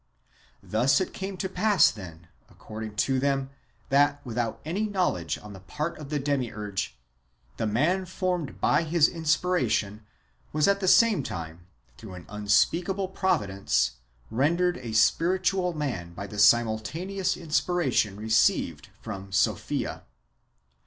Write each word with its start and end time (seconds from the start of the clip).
^ 0.01 0.03
Thus 0.67 0.99
it 0.99 1.13
came 1.13 1.37
to 1.37 1.47
pass, 1.47 1.91
then, 1.91 2.25
according 2.49 2.95
to 2.95 3.19
them, 3.19 3.51
that, 3.89 4.19
without 4.25 4.59
any 4.65 4.87
knowledge 4.87 5.37
on 5.37 5.53
the 5.53 5.59
part 5.59 5.99
of 5.99 6.09
the 6.09 6.17
Demiurge, 6.17 6.97
the 7.57 7.67
man 7.67 8.05
formed 8.05 8.59
by 8.59 8.81
his 8.81 9.07
inspiration 9.07 10.03
was 10.53 10.67
at 10.67 10.79
the 10.79 10.87
same 10.87 11.21
time, 11.21 11.67
through 11.99 12.15
an 12.15 12.25
unspeakable 12.29 13.09
providence, 13.09 13.91
rendered 14.31 14.77
a 14.77 14.93
spiritual 14.93 15.73
man 15.75 16.15
by 16.15 16.25
the 16.25 16.39
simultaneous 16.39 17.37
inspiration 17.37 18.15
received 18.17 18.89
from 19.03 19.31
Sophia. 19.31 20.01